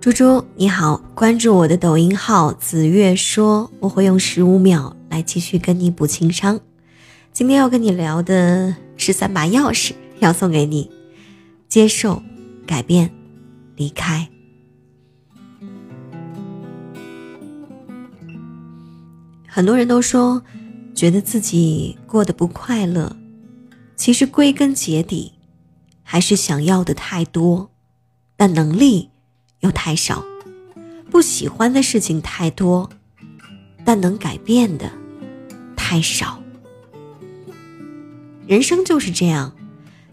[0.00, 6.60] 猪猪你好，关注我的抖音号子月说，我会用十五秒来继续跟你补情商。
[7.32, 10.88] 今天要跟你聊的是三把钥匙，要送给你：
[11.68, 12.22] 接受、
[12.64, 13.10] 改变、
[13.74, 14.28] 离开。
[19.48, 20.40] 很多人都说，
[20.94, 23.16] 觉得自己过得不快乐，
[23.96, 25.32] 其实归根结底，
[26.04, 27.72] 还是想要的太多，
[28.36, 29.10] 但能力。
[29.60, 30.24] 又太少，
[31.10, 32.88] 不喜欢的事情太多，
[33.84, 34.90] 但能改变的
[35.76, 36.42] 太少。
[38.46, 39.52] 人生就是这样，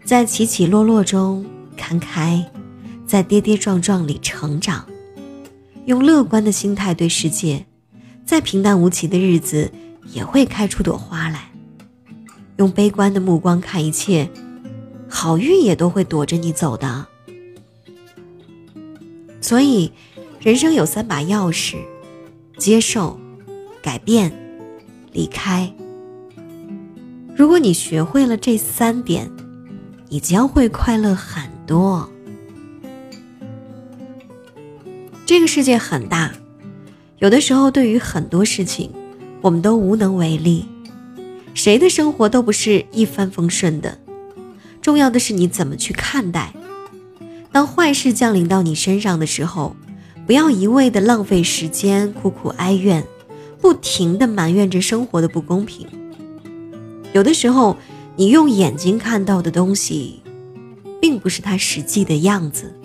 [0.04, 1.46] 在起起落落中
[1.76, 2.50] 看开，
[3.06, 4.86] 在跌跌撞撞里成长。
[5.86, 7.64] 用乐观的心态对世界，
[8.24, 9.70] 再平淡无奇的日子
[10.12, 11.50] 也会开出朵花来。
[12.56, 14.28] 用悲观的目光看一切，
[15.08, 17.06] 好运也都会躲着你走的。
[19.46, 19.92] 所以，
[20.40, 21.76] 人生有三把钥匙：
[22.58, 23.16] 接受、
[23.80, 24.32] 改变、
[25.12, 25.72] 离开。
[27.36, 29.30] 如果你学会了这三点，
[30.08, 32.10] 你将会快乐很多。
[35.24, 36.32] 这个世界很大，
[37.18, 38.90] 有的时候对于很多事情，
[39.42, 40.66] 我们都无能为力。
[41.54, 43.96] 谁的生活都不是一帆风顺的，
[44.82, 46.52] 重要的是你怎么去看待。
[47.56, 49.74] 当坏事降临到你身上的时候，
[50.26, 53.02] 不要一味的浪费时间，苦苦哀怨，
[53.62, 55.86] 不停的埋怨着生活的不公平。
[57.14, 57.78] 有的时候，
[58.14, 60.20] 你用眼睛看到的东西，
[61.00, 62.78] 并不是它实际的样子。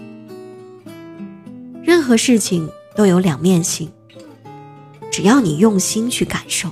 [1.83, 3.91] 任何事情都有两面性，
[5.11, 6.71] 只要你用心去感受。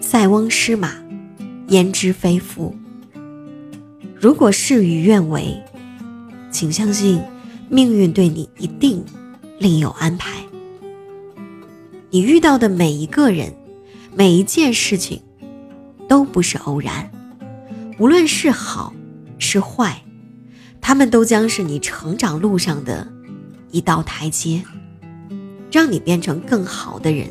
[0.00, 0.90] 塞翁失马，
[1.68, 2.74] 焉知非福。
[4.20, 5.56] 如果事与愿违，
[6.52, 7.22] 请相信
[7.70, 9.02] 命运对你一定
[9.58, 10.44] 另有安排。
[12.10, 13.50] 你遇到的每一个人、
[14.14, 15.22] 每一件事情，
[16.06, 17.10] 都不是偶然，
[17.98, 18.92] 无论是好
[19.38, 20.02] 是坏，
[20.82, 23.10] 他们都将是你成长路上的
[23.70, 24.62] 一道台阶，
[25.72, 27.26] 让你变成更好的人。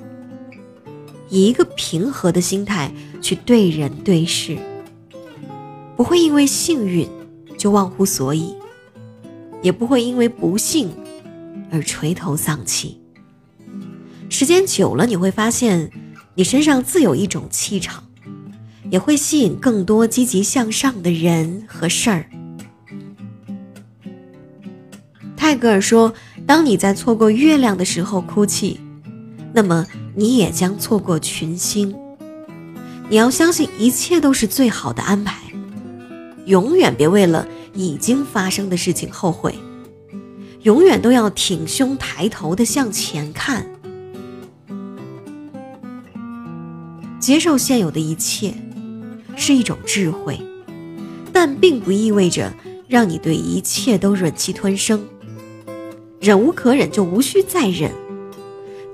[1.29, 2.91] 以一个平和的心态
[3.21, 4.57] 去对人对事。
[5.99, 7.05] 不会因为幸运
[7.57, 8.55] 就忘乎所以，
[9.61, 10.89] 也不会因为不幸
[11.69, 13.01] 而垂头丧气。
[14.29, 15.91] 时间久了，你会发现
[16.35, 18.01] 你身上自有一种气场，
[18.89, 22.29] 也会吸引更多积极向上的人和事儿。
[25.35, 26.13] 泰戈尔说
[26.47, 28.79] ：“当你在错过月亮的时候哭泣，
[29.51, 29.85] 那么
[30.15, 31.93] 你也将错过群星。
[33.09, 35.37] 你要相信，一切都是最好的安排。”
[36.49, 39.53] 永远别为了已经发生的事情后悔，
[40.63, 43.67] 永远都要挺胸抬头的向前看，
[47.19, 48.51] 接受现有的一切
[49.35, 50.41] 是一种智慧，
[51.31, 52.51] 但并不意味着
[52.87, 55.05] 让你对一切都忍气吞声。
[56.19, 57.91] 忍无可忍就无需再忍。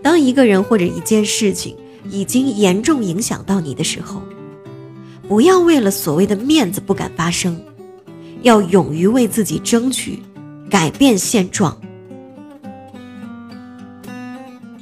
[0.04, 1.78] 当一个人或者一件事情
[2.12, 4.22] 已经严重影响到你的时候。
[5.28, 7.60] 不要为了所谓的面子不敢发声，
[8.44, 10.22] 要勇于为自己争取，
[10.70, 11.76] 改变现状。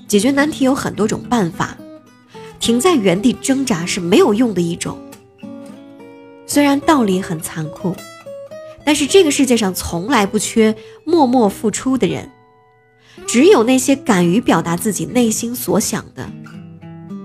[0.07, 1.77] 解决难题有很多种办法，
[2.59, 4.97] 停在原地挣扎是没有用的一种。
[6.45, 7.95] 虽然道理很残酷，
[8.85, 12.29] 但是这个世界上从来不缺默默付出的人，
[13.25, 16.29] 只有那些敢于表达自己内心所想的，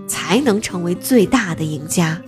[0.06, 2.22] 才能成为最大的赢家。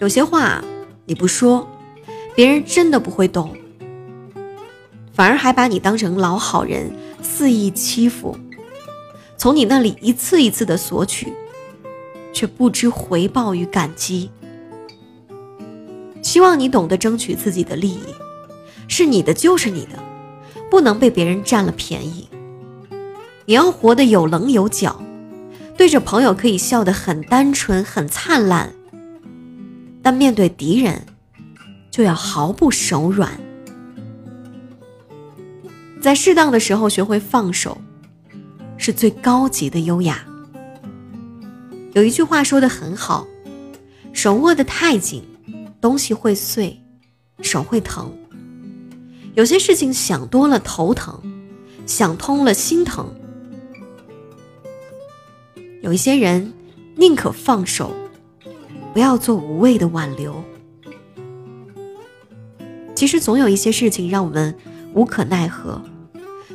[0.00, 0.62] 有些话
[1.06, 1.66] 你不说，
[2.34, 3.54] 别人真的不会懂，
[5.12, 6.90] 反而还把你当成老好人，
[7.22, 8.36] 肆意欺负，
[9.36, 11.32] 从你那里一次一次的索取，
[12.32, 14.30] 却不知回报与感激。
[16.22, 18.02] 希望你懂得争取自己的利益，
[18.88, 19.92] 是你的就是你的，
[20.70, 22.28] 不能被别人占了便宜。
[23.46, 25.00] 你要活得有棱有角，
[25.76, 28.72] 对着朋友可以笑得很单纯、很灿烂。
[30.04, 31.06] 但面对敌人，
[31.90, 33.40] 就要毫不手软。
[35.98, 37.78] 在适当的时候学会放手，
[38.76, 40.22] 是最高级的优雅。
[41.94, 43.26] 有一句话说的很好：
[44.12, 45.24] 手握得太紧，
[45.80, 46.78] 东西会碎，
[47.40, 48.12] 手会疼。
[49.32, 51.18] 有些事情想多了头疼，
[51.86, 53.10] 想通了心疼。
[55.80, 56.52] 有一些人
[56.96, 57.90] 宁可放手。
[58.94, 60.42] 不要做无谓的挽留。
[62.94, 64.56] 其实总有一些事情让我们
[64.94, 65.82] 无可奈何，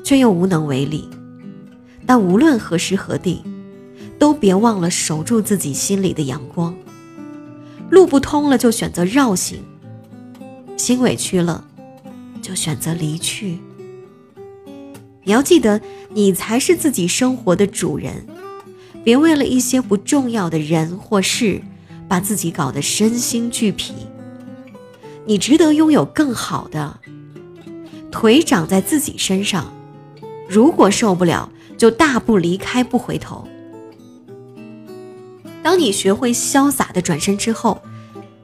[0.04, 1.08] 却又无能为力。
[2.08, 3.44] 但无论何时何地，
[4.18, 6.74] 都别忘了守住自己心里的阳光。
[7.90, 9.60] 路不通了，就选择绕行；
[10.78, 11.66] 心委屈了，
[12.42, 13.60] 就选择离去。
[15.26, 15.82] 你要记得，
[16.14, 18.26] 你才是自己生活的主人，
[19.04, 21.62] 别为了一些不重要的人或事，
[22.10, 23.94] 把自己搞得身心俱疲。
[25.26, 27.00] 你值得拥有更好的。
[28.12, 29.72] 腿长在自己身上，
[30.50, 33.48] 如果受不了，就大步离开，不回头。
[35.62, 37.80] 当你学会潇洒的转身之后，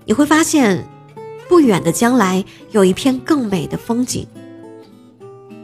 [0.05, 0.87] 你会发现，
[1.49, 4.27] 不远的将来有一片更美的风景。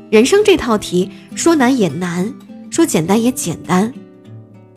[0.10, 2.34] 人生这套题，说难也难，
[2.72, 3.94] 说简单也简单，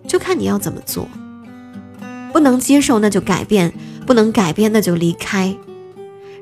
[0.07, 1.09] 就看你要怎么做。
[2.35, 3.73] 不能接受那就改变，
[4.05, 5.57] 不能改变那就离开。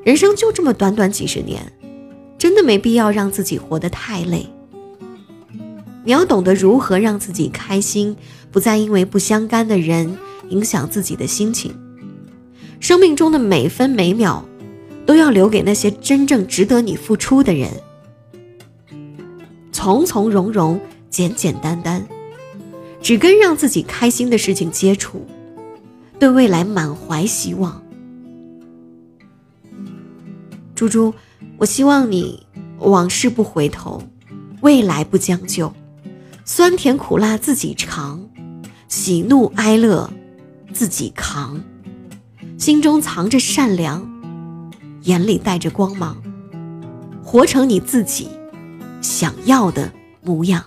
[0.03, 1.71] 人生就这么短短几十年，
[2.35, 4.49] 真的没必要让自己活得太累。
[6.03, 8.17] 你要懂得如何让自己开心，
[8.51, 10.17] 不再因为不相干的人
[10.49, 11.71] 影响自己的心情。
[12.79, 14.43] 生命中的每分每秒，
[15.05, 17.69] 都要留给那些真正值得你付出的人。
[19.71, 20.81] 从从容容，
[21.11, 22.03] 简简单单，
[22.99, 25.23] 只跟让自己开心的事情接触，
[26.23, 27.83] 对未来满怀希望。
[30.73, 31.13] 猪猪，
[31.57, 32.47] 我希望你
[32.79, 34.01] 往事不回头，
[34.61, 35.73] 未来不将就，
[36.45, 38.25] 酸甜苦辣自己尝，
[38.87, 40.09] 喜怒哀乐
[40.71, 41.61] 自己扛，
[42.57, 44.09] 心中藏着善良，
[45.01, 46.15] 眼里带着光芒，
[47.21, 48.29] 活成你自己。
[49.01, 49.91] 想要的
[50.21, 50.63] 模样。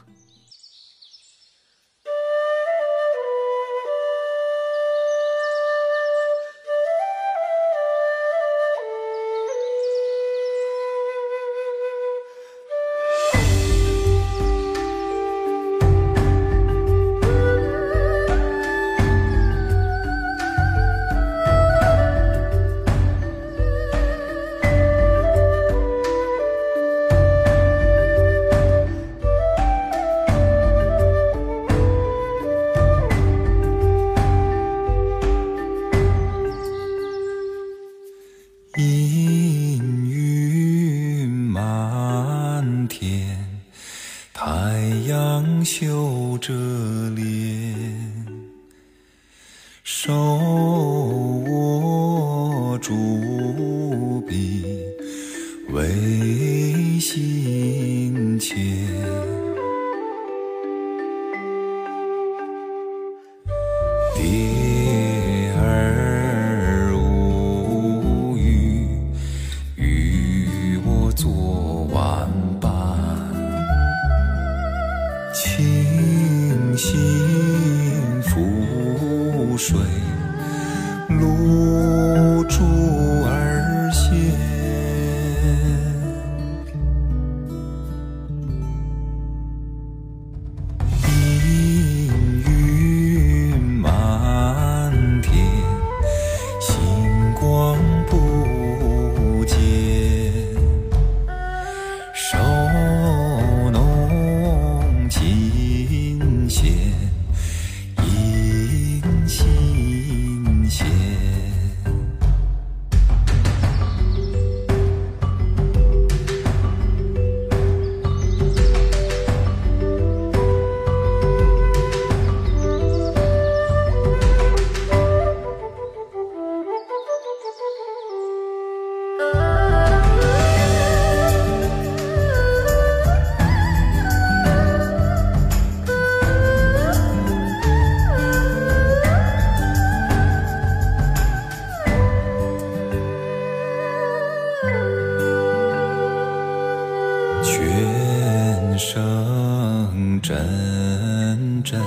[150.26, 151.80] 阵阵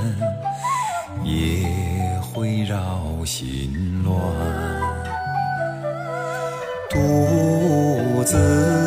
[1.25, 1.67] 也
[2.21, 4.15] 会绕心乱，
[6.89, 8.78] 独自。